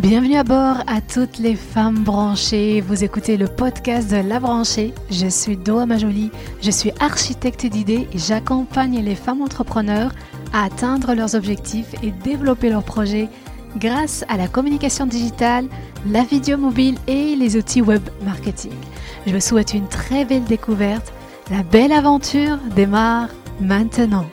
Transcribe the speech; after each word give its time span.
Bienvenue 0.00 0.36
à 0.36 0.44
bord 0.44 0.78
à 0.86 1.02
toutes 1.02 1.36
les 1.36 1.54
femmes 1.54 2.04
branchées. 2.04 2.80
Vous 2.80 3.04
écoutez 3.04 3.36
le 3.36 3.46
podcast 3.46 4.10
de 4.10 4.16
La 4.16 4.40
Branchée. 4.40 4.94
Je 5.10 5.26
suis 5.26 5.58
Doa 5.58 5.84
Majoli, 5.84 6.30
je 6.62 6.70
suis 6.70 6.90
architecte 7.00 7.66
d'idées 7.66 8.08
et 8.10 8.18
j'accompagne 8.18 9.04
les 9.04 9.14
femmes 9.14 9.42
entrepreneurs 9.42 10.12
à 10.54 10.64
atteindre 10.64 11.12
leurs 11.12 11.34
objectifs 11.34 11.94
et 12.02 12.12
développer 12.12 12.70
leurs 12.70 12.82
projets 12.82 13.28
grâce 13.76 14.24
à 14.30 14.38
la 14.38 14.48
communication 14.48 15.04
digitale, 15.04 15.66
la 16.06 16.24
vidéo 16.24 16.56
mobile 16.56 16.96
et 17.06 17.36
les 17.36 17.58
outils 17.58 17.82
web 17.82 18.02
marketing. 18.24 18.72
Je 19.26 19.34
vous 19.34 19.40
souhaite 19.40 19.74
une 19.74 19.88
très 19.88 20.24
belle 20.24 20.44
découverte. 20.44 21.12
La 21.50 21.62
belle 21.62 21.92
aventure 21.92 22.56
démarre 22.74 23.28
maintenant. 23.60 24.24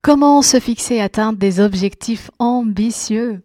Comment 0.00 0.42
se 0.42 0.60
fixer 0.60 0.94
et 0.94 1.02
atteindre 1.02 1.40
des 1.40 1.58
objectifs 1.58 2.30
ambitieux? 2.38 3.42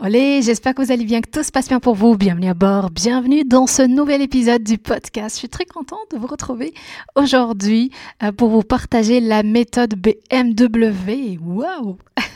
Olé, 0.00 0.42
j'espère 0.42 0.74
que 0.74 0.82
vous 0.82 0.90
allez 0.90 1.04
bien, 1.04 1.20
que 1.20 1.30
tout 1.30 1.44
se 1.44 1.52
passe 1.52 1.68
bien 1.68 1.78
pour 1.78 1.94
vous. 1.94 2.16
Bienvenue 2.16 2.48
à 2.48 2.54
bord, 2.54 2.90
bienvenue 2.90 3.44
dans 3.44 3.68
ce 3.68 3.82
nouvel 3.82 4.22
épisode 4.22 4.64
du 4.64 4.76
podcast. 4.76 5.36
Je 5.36 5.38
suis 5.38 5.48
très 5.48 5.66
contente 5.66 6.10
de 6.10 6.18
vous 6.18 6.26
retrouver 6.26 6.74
aujourd'hui 7.14 7.92
euh, 8.24 8.32
pour 8.32 8.48
vous 8.48 8.62
partager 8.62 9.20
la 9.20 9.44
méthode 9.44 9.94
BMW. 9.94 11.38
Waouh 11.40 11.98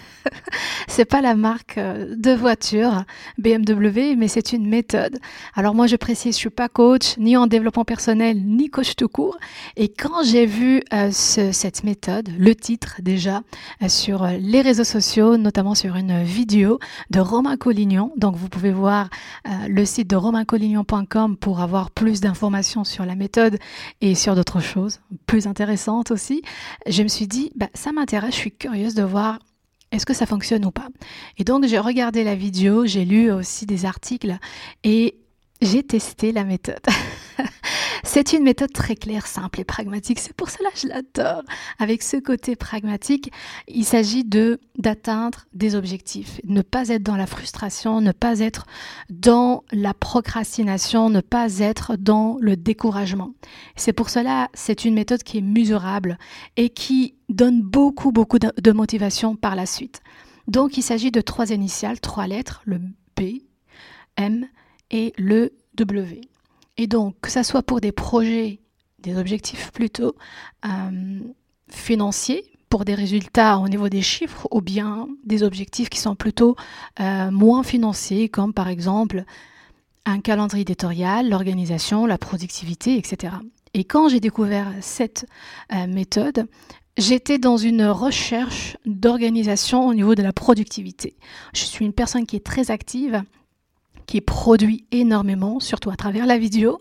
c'est 0.98 1.04
pas 1.04 1.20
la 1.20 1.36
marque 1.36 1.78
euh, 1.78 2.16
de 2.16 2.32
voiture 2.32 3.04
BMW, 3.38 4.16
mais 4.16 4.26
c'est 4.26 4.52
une 4.52 4.66
méthode. 4.66 5.20
Alors 5.54 5.72
moi, 5.72 5.86
je 5.86 5.94
précise, 5.94 6.34
je 6.34 6.38
suis 6.38 6.50
pas 6.50 6.68
coach, 6.68 7.16
ni 7.18 7.36
en 7.36 7.46
développement 7.46 7.84
personnel, 7.84 8.42
ni 8.44 8.68
coach 8.68 8.96
tout 8.96 9.06
court. 9.06 9.38
Et 9.76 9.90
quand 9.90 10.24
j'ai 10.24 10.44
vu 10.44 10.82
euh, 10.92 11.10
cette 11.12 11.84
méthode, 11.84 12.28
le 12.36 12.52
titre 12.56 12.96
déjà, 13.00 13.42
euh, 13.80 13.88
sur 13.88 14.26
les 14.26 14.60
réseaux 14.60 14.82
sociaux, 14.82 15.36
notamment 15.36 15.76
sur 15.76 15.94
une 15.94 16.24
vidéo 16.24 16.80
de 17.10 17.20
Romain 17.20 17.56
Collignon, 17.56 18.12
donc 18.16 18.34
vous 18.34 18.48
pouvez 18.48 18.72
voir 18.72 19.08
le 19.68 19.84
site 19.84 20.10
de 20.10 20.16
romaincollignon.com 20.16 21.36
pour 21.36 21.60
avoir 21.60 21.92
plus 21.92 22.20
d'informations 22.20 22.82
sur 22.82 23.06
la 23.06 23.14
méthode 23.14 23.58
et 24.00 24.16
sur 24.16 24.34
d'autres 24.34 24.60
choses 24.60 24.98
plus 25.26 25.46
intéressantes 25.46 26.10
aussi, 26.10 26.42
je 26.86 27.04
me 27.04 27.08
suis 27.08 27.28
dit, 27.28 27.52
bah, 27.54 27.68
ça 27.74 27.92
m'intéresse, 27.92 28.34
je 28.34 28.40
suis 28.40 28.52
curieuse 28.52 28.94
de 28.94 29.04
voir 29.04 29.38
est-ce 29.90 30.06
que 30.06 30.14
ça 30.14 30.26
fonctionne 30.26 30.64
ou 30.64 30.70
pas 30.70 30.88
Et 31.38 31.44
donc 31.44 31.66
j'ai 31.66 31.78
regardé 31.78 32.24
la 32.24 32.34
vidéo, 32.34 32.86
j'ai 32.86 33.04
lu 33.04 33.30
aussi 33.30 33.66
des 33.66 33.84
articles 33.84 34.38
et 34.84 35.16
j'ai 35.60 35.82
testé 35.82 36.32
la 36.32 36.44
méthode. 36.44 36.80
C'est 38.04 38.32
une 38.32 38.42
méthode 38.42 38.72
très 38.72 38.94
claire, 38.94 39.26
simple 39.26 39.60
et 39.60 39.64
pragmatique. 39.64 40.18
C'est 40.18 40.32
pour 40.32 40.50
cela 40.50 40.70
que 40.70 40.78
je 40.78 40.88
l'adore. 40.88 41.42
Avec 41.78 42.02
ce 42.02 42.16
côté 42.16 42.56
pragmatique, 42.56 43.32
il 43.66 43.84
s'agit 43.84 44.24
de 44.24 44.60
d'atteindre 44.78 45.46
des 45.52 45.74
objectifs, 45.74 46.40
ne 46.44 46.62
pas 46.62 46.88
être 46.88 47.02
dans 47.02 47.16
la 47.16 47.26
frustration, 47.26 48.00
ne 48.00 48.12
pas 48.12 48.38
être 48.40 48.66
dans 49.10 49.64
la 49.72 49.92
procrastination, 49.92 51.10
ne 51.10 51.20
pas 51.20 51.58
être 51.58 51.96
dans 51.96 52.36
le 52.40 52.56
découragement. 52.56 53.32
C'est 53.76 53.92
pour 53.92 54.08
cela, 54.08 54.48
c'est 54.54 54.84
une 54.84 54.94
méthode 54.94 55.22
qui 55.22 55.38
est 55.38 55.42
mesurable 55.42 56.18
et 56.56 56.70
qui 56.70 57.14
donne 57.28 57.60
beaucoup 57.60 58.12
beaucoup 58.12 58.38
de 58.38 58.72
motivation 58.72 59.36
par 59.36 59.56
la 59.56 59.66
suite. 59.66 60.00
Donc 60.46 60.78
il 60.78 60.82
s'agit 60.82 61.10
de 61.10 61.20
trois 61.20 61.50
initiales, 61.50 62.00
trois 62.00 62.26
lettres, 62.26 62.62
le 62.64 62.78
B, 63.16 63.42
M 64.16 64.46
et 64.90 65.12
le 65.18 65.52
W. 65.74 66.22
Et 66.78 66.86
donc, 66.86 67.16
que 67.20 67.30
ce 67.30 67.42
soit 67.42 67.62
pour 67.62 67.80
des 67.80 67.92
projets, 67.92 68.60
des 69.00 69.18
objectifs 69.18 69.72
plutôt 69.72 70.14
euh, 70.64 71.20
financiers, 71.68 72.44
pour 72.70 72.84
des 72.84 72.94
résultats 72.94 73.58
au 73.58 73.68
niveau 73.68 73.88
des 73.88 74.02
chiffres, 74.02 74.46
ou 74.52 74.60
bien 74.60 75.08
des 75.24 75.42
objectifs 75.42 75.90
qui 75.90 75.98
sont 75.98 76.14
plutôt 76.14 76.54
euh, 77.00 77.30
moins 77.32 77.64
financiers, 77.64 78.28
comme 78.28 78.54
par 78.54 78.68
exemple 78.68 79.24
un 80.04 80.20
calendrier 80.20 80.62
éditorial, 80.62 81.28
l'organisation, 81.28 82.06
la 82.06 82.16
productivité, 82.16 82.96
etc. 82.96 83.34
Et 83.74 83.84
quand 83.84 84.08
j'ai 84.08 84.20
découvert 84.20 84.72
cette 84.80 85.26
euh, 85.72 85.86
méthode, 85.88 86.46
j'étais 86.96 87.38
dans 87.38 87.56
une 87.56 87.86
recherche 87.86 88.76
d'organisation 88.86 89.86
au 89.86 89.94
niveau 89.94 90.14
de 90.14 90.22
la 90.22 90.32
productivité. 90.32 91.16
Je 91.54 91.64
suis 91.64 91.84
une 91.84 91.92
personne 91.92 92.26
qui 92.26 92.36
est 92.36 92.46
très 92.46 92.70
active 92.70 93.22
qui 94.08 94.22
produit 94.22 94.86
énormément, 94.90 95.60
surtout 95.60 95.90
à 95.90 95.96
travers 95.96 96.26
la 96.26 96.38
vidéo. 96.38 96.80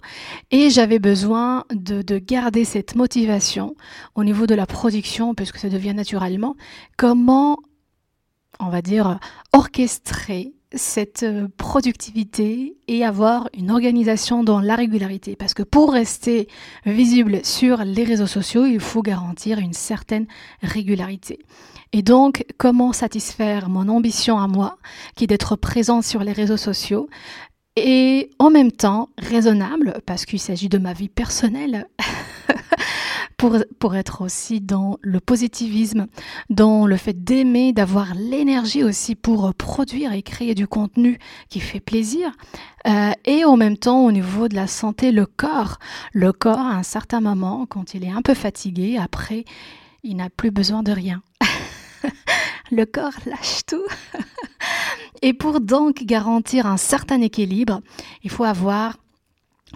Et 0.49 0.69
j'avais 0.71 0.97
besoin 0.97 1.65
de, 1.71 2.01
garder 2.17 2.63
cette 2.63 2.95
motivation 2.95 3.75
au 4.15 4.23
niveau 4.23 4.47
de 4.47 4.55
la 4.55 4.65
production, 4.65 5.35
puisque 5.35 5.57
ça 5.57 5.69
devient 5.69 5.93
naturellement. 5.93 6.55
Comment, 6.95 7.57
on 8.59 8.69
va 8.69 8.81
dire, 8.81 9.19
orchestrer 9.53 10.53
cette 10.73 11.23
euh, 11.23 11.47
productivité 11.57 12.75
et 12.87 13.05
avoir 13.05 13.49
une 13.53 13.71
organisation 13.71 14.43
dans 14.43 14.59
la 14.59 14.75
régularité. 14.75 15.35
Parce 15.35 15.53
que 15.53 15.63
pour 15.63 15.93
rester 15.93 16.47
visible 16.85 17.43
sur 17.43 17.83
les 17.83 18.03
réseaux 18.03 18.27
sociaux, 18.27 18.65
il 18.65 18.79
faut 18.79 19.01
garantir 19.01 19.59
une 19.59 19.73
certaine 19.73 20.27
régularité. 20.61 21.39
Et 21.93 22.01
donc, 22.01 22.45
comment 22.57 22.91
satisfaire 22.91 23.69
mon 23.69 23.87
ambition 23.87 24.39
à 24.39 24.47
moi, 24.47 24.77
qui 25.15 25.23
est 25.23 25.27
d'être 25.27 25.55
présente 25.55 26.03
sur 26.03 26.23
les 26.23 26.33
réseaux 26.33 26.57
sociaux, 26.57 27.07
et 27.77 28.31
en 28.39 28.49
même 28.49 28.71
temps 28.71 29.09
raisonnable, 29.17 30.01
parce 30.05 30.25
qu'il 30.25 30.39
s'agit 30.39 30.67
de 30.67 30.79
ma 30.79 30.93
vie 30.93 31.09
personnelle, 31.09 31.87
pour, 33.37 33.57
pour 33.79 33.95
être 33.95 34.21
aussi 34.21 34.61
dans 34.61 34.97
le 35.01 35.19
positivisme, 35.19 36.07
dans 36.49 36.87
le 36.87 36.97
fait 36.97 37.23
d'aimer, 37.23 37.71
d'avoir 37.71 38.15
l'énergie 38.15 38.83
aussi 38.83 39.15
pour 39.15 39.53
produire 39.53 40.11
et 40.11 40.23
créer 40.23 40.55
du 40.55 40.67
contenu 40.67 41.19
qui 41.49 41.59
fait 41.59 41.79
plaisir. 41.79 42.31
Euh, 42.87 43.11
et 43.25 43.45
en 43.45 43.55
même 43.55 43.77
temps, 43.77 44.05
au 44.05 44.11
niveau 44.11 44.47
de 44.47 44.55
la 44.55 44.67
santé, 44.67 45.11
le 45.11 45.25
corps. 45.25 45.77
Le 46.13 46.33
corps, 46.33 46.59
à 46.59 46.73
un 46.73 46.83
certain 46.83 47.21
moment, 47.21 47.65
quand 47.67 47.93
il 47.93 48.03
est 48.03 48.11
un 48.11 48.23
peu 48.23 48.33
fatigué, 48.33 48.97
après, 48.97 49.45
il 50.03 50.15
n'a 50.15 50.29
plus 50.29 50.51
besoin 50.51 50.81
de 50.81 50.91
rien. 50.91 51.21
le 52.71 52.85
corps 52.85 53.19
lâche 53.25 53.65
tout. 53.67 53.85
Et 55.21 55.33
pour 55.33 55.61
donc 55.61 56.03
garantir 56.03 56.65
un 56.65 56.77
certain 56.77 57.21
équilibre, 57.21 57.81
il 58.23 58.29
faut 58.29 58.43
avoir 58.43 58.97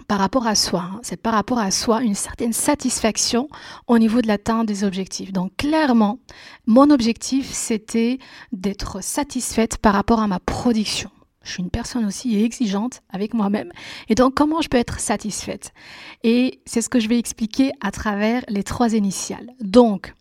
par 0.08 0.18
rapport 0.18 0.46
à 0.46 0.54
soi, 0.54 0.80
hein, 0.80 1.00
c'est 1.02 1.20
par 1.20 1.34
rapport 1.34 1.58
à 1.58 1.70
soi 1.70 2.02
une 2.02 2.14
certaine 2.14 2.52
satisfaction 2.52 3.48
au 3.86 3.98
niveau 3.98 4.22
de 4.22 4.26
l'atteinte 4.26 4.66
des 4.66 4.84
objectifs. 4.84 5.32
Donc 5.32 5.56
clairement, 5.56 6.18
mon 6.66 6.90
objectif, 6.90 7.50
c'était 7.50 8.18
d'être 8.52 9.02
satisfaite 9.02 9.78
par 9.78 9.94
rapport 9.94 10.20
à 10.20 10.26
ma 10.26 10.40
production. 10.40 11.10
Je 11.44 11.52
suis 11.52 11.62
une 11.62 11.70
personne 11.70 12.04
aussi 12.04 12.42
exigeante 12.42 13.02
avec 13.10 13.34
moi-même. 13.34 13.72
Et 14.08 14.14
donc, 14.14 14.34
comment 14.34 14.60
je 14.60 14.68
peux 14.68 14.76
être 14.76 15.00
satisfaite? 15.00 15.72
Et 16.22 16.60
c'est 16.66 16.82
ce 16.82 16.88
que 16.88 17.00
je 17.00 17.08
vais 17.08 17.18
expliquer 17.18 17.72
à 17.80 17.90
travers 17.90 18.44
les 18.48 18.62
trois 18.62 18.94
initiales. 18.94 19.50
Donc, 19.60 20.14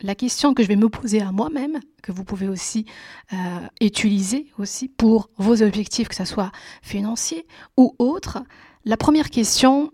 la 0.00 0.14
question 0.14 0.54
que 0.54 0.62
je 0.62 0.68
vais 0.68 0.76
me 0.76 0.88
poser 0.88 1.20
à 1.20 1.32
moi-même, 1.32 1.80
que 2.02 2.12
vous 2.12 2.24
pouvez 2.24 2.48
aussi 2.48 2.86
euh, 3.32 3.36
utiliser 3.80 4.46
aussi 4.58 4.88
pour 4.88 5.30
vos 5.38 5.62
objectifs, 5.62 6.08
que 6.08 6.14
ce 6.14 6.24
soit 6.24 6.52
financiers 6.82 7.46
ou 7.76 7.94
autres. 7.98 8.38
La 8.84 8.96
première 8.96 9.30
question, 9.30 9.92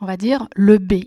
on 0.00 0.06
va 0.06 0.16
dire 0.16 0.48
le 0.54 0.78
B. 0.78 1.04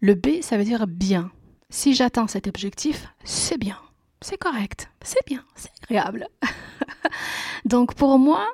Le 0.00 0.14
B, 0.14 0.42
ça 0.42 0.56
veut 0.56 0.64
dire 0.64 0.86
bien. 0.86 1.30
Si 1.70 1.94
j'atteins 1.94 2.26
cet 2.26 2.46
objectif, 2.46 3.08
c'est 3.24 3.58
bien, 3.58 3.78
c'est 4.22 4.38
correct, 4.38 4.90
c'est 5.02 5.24
bien, 5.26 5.44
c'est 5.54 5.70
agréable. 5.82 6.28
Donc 7.64 7.94
pour 7.94 8.18
moi, 8.18 8.46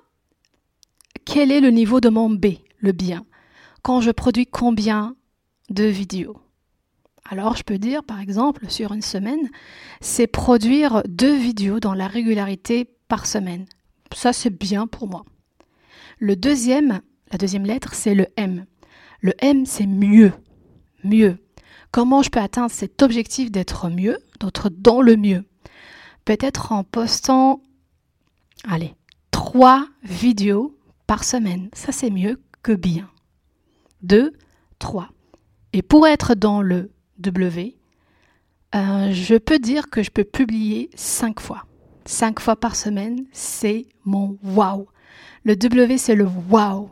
quel 1.25 1.53
est 1.53 1.61
le 1.61 1.71
niveau 1.71 2.01
de 2.01 2.09
mon 2.09 2.29
B, 2.29 2.57
le 2.79 2.93
bien? 2.93 3.25
Quand 3.83 4.01
je 4.01 4.11
produis 4.11 4.47
combien 4.47 5.17
de 5.71 5.85
vidéos? 5.85 6.44
Alors 7.29 7.57
je 7.57 7.63
peux 7.63 7.79
dire 7.79 8.05
par 8.05 8.21
exemple 8.21 8.69
sur 8.69 8.93
une 8.93 9.03
semaine, 9.03 9.49
c'est 10.01 10.27
produire 10.27 11.03
deux 11.09 11.37
vidéos 11.37 11.81
dans 11.81 11.95
la 11.95 12.07
régularité 12.07 12.91
par 13.09 13.27
semaine. 13.27 13.67
Ça 14.15 14.33
c'est 14.33 14.51
bien 14.51 14.87
pour 14.87 15.09
moi. 15.09 15.25
Le 16.19 16.37
deuxième, 16.37 17.01
la 17.33 17.39
deuxième 17.39 17.65
lettre, 17.65 17.95
c'est 17.95 18.15
le 18.15 18.27
M. 18.37 18.67
Le 19.21 19.33
M 19.39 19.67
c'est 19.67 19.87
mieux. 19.87 20.33
Mieux. 21.03 21.39
Comment 21.91 22.23
je 22.23 22.31
peux 22.31 22.41
atteindre 22.41 22.71
cet 22.71 23.03
objectif 23.03 23.51
d'être 23.51 23.89
mieux, 23.89 24.19
d'être 24.41 24.69
dans 24.69 25.01
le 25.01 25.17
mieux? 25.17 25.45
Peut-être 26.25 26.73
en 26.73 26.85
postant, 26.85 27.63
allez, 28.67 28.95
trois 29.31 29.87
vidéos 30.03 30.77
par 31.07 31.25
semaine. 31.25 31.69
Ça 31.73 31.93
c'est 31.93 32.11
mieux 32.11 32.41
que 32.63 32.73
bien. 32.73 33.11
Deux, 34.03 34.33
trois. 34.79 35.11
Et 35.73 35.83
pour 35.83 36.07
être 36.07 36.35
dans 36.35 36.63
le 36.63 36.91
W, 37.19 37.77
euh, 38.75 39.13
je 39.13 39.37
peux 39.37 39.59
dire 39.59 39.89
que 39.91 40.03
je 40.03 40.11
peux 40.11 40.25
publier 40.25 40.91
cinq 40.95 41.41
fois. 41.41 41.67
Cinq 42.05 42.41
fois 42.41 42.57
par 42.57 42.77
semaine, 42.77 43.25
c'est 43.33 43.87
mon 44.05 44.39
wow. 44.43 44.89
Le 45.45 45.57
W, 45.57 45.99
c'est 45.99 46.15
le 46.15 46.27
wow. 46.51 46.91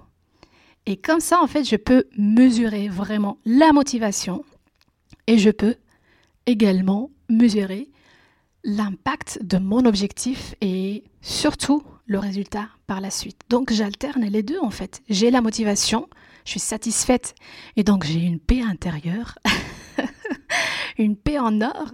Et 0.86 0.96
comme 0.96 1.20
ça, 1.20 1.40
en 1.42 1.46
fait, 1.46 1.64
je 1.64 1.76
peux 1.76 2.04
mesurer 2.16 2.88
vraiment 2.88 3.38
la 3.44 3.72
motivation 3.72 4.44
et 5.26 5.38
je 5.38 5.50
peux 5.50 5.76
également 6.46 7.10
mesurer 7.28 7.88
l'impact 8.64 9.40
de 9.42 9.58
mon 9.58 9.84
objectif 9.84 10.54
et 10.60 11.04
surtout 11.20 11.82
le 12.06 12.18
résultat 12.18 12.68
par 12.86 13.00
la 13.00 13.10
suite. 13.10 13.40
Donc 13.48 13.72
j'alterne 13.72 14.24
les 14.24 14.42
deux 14.42 14.58
en 14.60 14.70
fait. 14.70 15.02
J'ai 15.08 15.30
la 15.30 15.40
motivation, 15.40 16.08
je 16.44 16.50
suis 16.52 16.60
satisfaite 16.60 17.34
et 17.76 17.84
donc 17.84 18.04
j'ai 18.04 18.20
une 18.20 18.38
paix 18.38 18.62
intérieure, 18.62 19.38
une 20.98 21.16
paix 21.16 21.38
en 21.38 21.60
or 21.60 21.92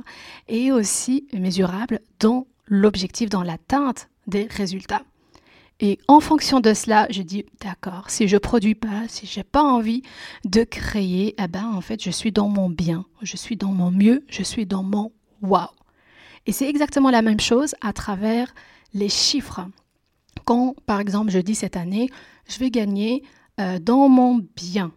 et 0.49 0.73
aussi 0.73 1.27
mesurable 1.33 2.01
dans 2.21 2.47
l'objectif, 2.67 3.31
dans 3.31 3.43
l'atteinte 3.43 4.09
des 4.27 4.47
résultats. 4.51 5.03
Et 5.81 5.99
en 6.09 6.19
fonction 6.19 6.59
de 6.59 6.75
cela, 6.75 7.07
je 7.11 7.23
dis 7.23 7.47
d'accord, 7.61 8.11
si 8.11 8.27
je 8.27 8.37
produis 8.37 8.75
pas, 8.75 9.07
si 9.07 9.27
j'ai 9.27 9.45
pas 9.45 9.63
envie 9.63 10.03
de 10.45 10.65
créer, 10.65 11.37
eh 11.39 11.47
ben 11.47 11.67
en 11.73 11.81
fait, 11.81 12.03
je 12.03 12.11
suis 12.11 12.33
dans 12.33 12.49
mon 12.49 12.69
bien, 12.69 13.07
je 13.23 13.37
suis 13.37 13.57
dans 13.57 13.71
mon 13.71 13.93
mieux, 13.93 14.25
je 14.29 14.43
suis 14.43 14.67
dans 14.67 14.83
mon 14.83 15.13
wow. 15.41 15.69
Et 16.47 16.53
c'est 16.53 16.69
exactement 16.69 17.11
la 17.11 17.23
même 17.23 17.39
chose 17.39 17.77
à 17.81 17.93
travers 17.93 18.53
les 18.93 19.09
chiffres. 19.09 19.61
Quand, 20.45 20.75
par 20.87 20.99
exemple, 20.99 21.31
je 21.31 21.39
dis 21.39 21.55
cette 21.55 21.77
année, 21.77 22.11
je 22.49 22.59
vais 22.59 22.71
gagner 22.71 23.23
euh, 23.61 23.79
dans 23.79 24.09
mon 24.09 24.45
bien 24.57 24.93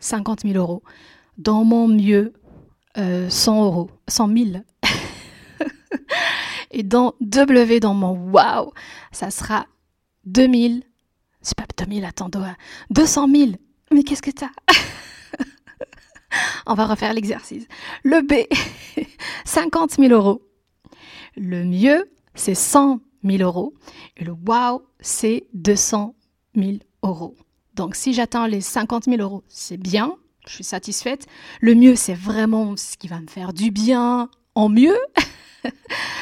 50 0.00 0.40
000 0.40 0.54
euros, 0.54 0.82
dans 1.38 1.64
mon 1.64 1.86
mieux 1.86 2.32
100 2.96 3.02
euh, 3.02 3.64
euros, 3.64 3.90
100 4.08 4.36
000. 4.36 4.48
Et 6.70 6.82
dans 6.82 7.14
W, 7.20 7.80
dans 7.80 7.94
mon 7.94 8.12
wow, 8.30 8.72
ça 9.12 9.30
sera 9.30 9.66
2000, 10.26 10.82
c'est 11.42 11.56
pas 11.56 11.66
2000, 11.76 12.04
attends, 12.04 12.30
200 12.90 13.28
000. 13.28 13.50
Mais 13.92 14.02
qu'est-ce 14.02 14.22
que 14.22 14.30
t'as? 14.30 14.50
On 16.66 16.74
va 16.74 16.86
refaire 16.86 17.12
l'exercice. 17.12 17.66
Le 18.04 18.20
B, 18.22 18.46
50 19.44 19.92
000 19.92 20.12
euros. 20.12 20.42
Le 21.36 21.64
mieux, 21.64 22.08
c'est 22.34 22.54
100 22.54 23.00
000 23.24 23.42
euros. 23.42 23.74
Et 24.16 24.24
le 24.24 24.32
wow, 24.32 24.82
c'est 25.00 25.48
200 25.54 26.14
000 26.54 26.78
euros. 27.02 27.34
Donc, 27.74 27.96
si 27.96 28.12
j'atteins 28.12 28.46
les 28.46 28.60
50 28.60 29.04
000 29.06 29.20
euros, 29.20 29.42
c'est 29.48 29.76
bien, 29.76 30.14
je 30.46 30.54
suis 30.54 30.64
satisfaite. 30.64 31.26
Le 31.60 31.74
mieux, 31.74 31.96
c'est 31.96 32.14
vraiment 32.14 32.76
ce 32.76 32.96
qui 32.96 33.08
va 33.08 33.20
me 33.20 33.26
faire 33.28 33.52
du 33.52 33.70
bien 33.70 34.28
en 34.54 34.68
mieux. 34.68 34.98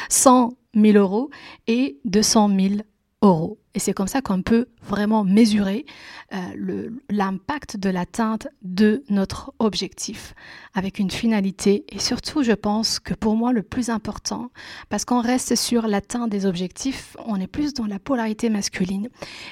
100 0.09 0.53
000 0.75 0.97
euros 0.97 1.29
et 1.67 1.99
200 2.05 2.49
000 2.59 2.73
euros. 3.21 3.58
Et 3.75 3.79
c'est 3.79 3.93
comme 3.93 4.07
ça 4.07 4.21
qu'on 4.21 4.41
peut 4.41 4.67
vraiment 4.81 5.23
mesurer 5.23 5.85
euh, 6.33 6.89
l'impact 7.09 7.77
de 7.77 7.89
l'atteinte 7.89 8.47
de 8.63 9.03
notre 9.09 9.53
objectif 9.59 10.33
avec 10.73 10.97
une 10.97 11.11
finalité. 11.11 11.85
Et 11.89 11.99
surtout, 11.99 12.41
je 12.41 12.51
pense 12.51 12.99
que 12.99 13.13
pour 13.13 13.35
moi, 13.35 13.53
le 13.53 13.61
plus 13.61 13.89
important, 13.89 14.51
parce 14.89 15.05
qu'on 15.05 15.21
reste 15.21 15.55
sur 15.55 15.87
l'atteinte 15.87 16.29
des 16.29 16.45
objectifs, 16.45 17.15
on 17.25 17.35
est 17.39 17.47
plus 17.47 17.73
dans 17.73 17.85
la 17.85 17.99
polarité 17.99 18.49
masculine. 18.49 19.09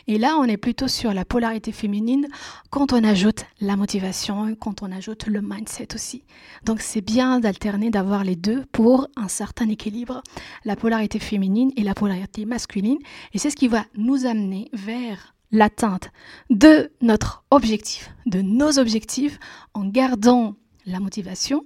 Et 0.07 0.17
là, 0.17 0.37
on 0.39 0.45
est 0.45 0.57
plutôt 0.57 0.87
sur 0.87 1.13
la 1.13 1.25
polarité 1.25 1.71
féminine 1.71 2.27
quand 2.69 2.93
on 2.93 3.03
ajoute 3.03 3.45
la 3.61 3.75
motivation, 3.75 4.55
quand 4.55 4.81
on 4.81 4.91
ajoute 4.91 5.27
le 5.27 5.41
mindset 5.41 5.93
aussi. 5.93 6.23
Donc 6.63 6.81
c'est 6.81 7.01
bien 7.01 7.39
d'alterner, 7.39 7.89
d'avoir 7.89 8.23
les 8.23 8.35
deux 8.35 8.65
pour 8.71 9.07
un 9.15 9.27
certain 9.27 9.69
équilibre, 9.69 10.21
la 10.65 10.75
polarité 10.75 11.19
féminine 11.19 11.71
et 11.75 11.83
la 11.83 11.93
polarité 11.93 12.45
masculine. 12.45 12.97
Et 13.33 13.37
c'est 13.37 13.49
ce 13.49 13.55
qui 13.55 13.67
va 13.67 13.85
nous 13.95 14.06
amener 14.25 14.69
vers 14.73 15.35
l'atteinte 15.51 16.11
de 16.49 16.91
notre 17.01 17.43
objectif, 17.51 18.09
de 18.25 18.41
nos 18.41 18.79
objectifs, 18.79 19.39
en 19.73 19.85
gardant 19.85 20.55
la 20.85 20.99
motivation, 20.99 21.65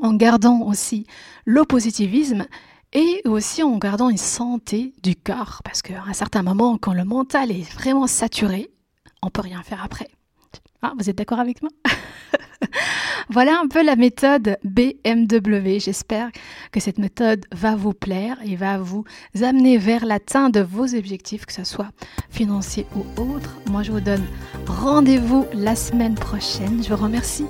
en 0.00 0.14
gardant 0.14 0.62
aussi 0.62 1.06
le 1.44 1.64
positivisme 1.64 2.46
et 2.92 3.22
aussi 3.24 3.62
en 3.62 3.78
gardant 3.78 4.08
une 4.08 4.16
santé 4.16 4.94
du 5.02 5.16
corps. 5.16 5.60
Parce 5.64 5.82
qu'à 5.82 6.02
un 6.06 6.12
certain 6.12 6.42
moment, 6.42 6.78
quand 6.78 6.94
le 6.94 7.04
mental 7.04 7.50
est 7.50 7.70
vraiment 7.72 8.06
saturé, 8.06 8.70
on 9.22 9.30
peut 9.30 9.42
rien 9.42 9.62
faire 9.62 9.82
après. 9.82 10.08
Ah, 10.86 10.92
vous 10.96 11.10
êtes 11.10 11.16
d'accord 11.16 11.40
avec 11.40 11.62
moi? 11.62 11.70
Voilà 13.28 13.58
un 13.60 13.66
peu 13.66 13.84
la 13.84 13.96
méthode 13.96 14.56
BMW. 14.62 15.80
J'espère 15.80 16.30
que 16.70 16.78
cette 16.78 16.98
méthode 16.98 17.44
va 17.52 17.74
vous 17.74 17.92
plaire 17.92 18.38
et 18.44 18.54
va 18.54 18.78
vous 18.78 19.04
amener 19.42 19.78
vers 19.78 20.06
l'atteinte 20.06 20.54
de 20.54 20.60
vos 20.60 20.94
objectifs, 20.94 21.44
que 21.44 21.52
ce 21.52 21.64
soit 21.64 21.88
financiers 22.30 22.86
ou 22.94 23.04
autres. 23.20 23.56
Moi, 23.68 23.82
je 23.82 23.90
vous 23.90 24.00
donne 24.00 24.24
rendez-vous 24.68 25.44
la 25.54 25.74
semaine 25.74 26.14
prochaine. 26.14 26.84
Je 26.84 26.94
vous 26.94 27.02
remercie 27.02 27.46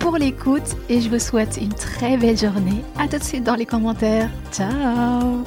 pour 0.00 0.16
l'écoute 0.16 0.76
et 0.88 1.00
je 1.00 1.08
vous 1.08 1.20
souhaite 1.20 1.58
une 1.60 1.74
très 1.74 2.16
belle 2.16 2.36
journée. 2.36 2.82
À 2.98 3.06
tout 3.06 3.18
de 3.18 3.24
suite 3.24 3.44
dans 3.44 3.54
les 3.54 3.66
commentaires. 3.66 4.30
Ciao 4.50 5.44